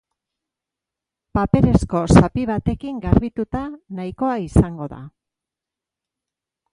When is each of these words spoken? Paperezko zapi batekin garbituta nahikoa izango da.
Paperezko 1.39 1.99
zapi 2.15 2.45
batekin 2.51 2.97
garbituta 3.03 3.61
nahikoa 3.99 4.39
izango 4.47 4.89
da. 4.95 5.03